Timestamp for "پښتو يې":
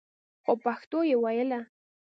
0.63-1.15